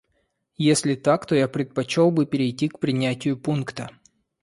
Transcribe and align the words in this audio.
Если 0.57 0.95
так, 0.95 1.27
то 1.27 1.35
я 1.35 1.47
предпочел 1.47 2.09
бы 2.09 2.25
перейти 2.25 2.69
к 2.69 2.79
принятию 2.79 3.37
пункта. 3.39 3.91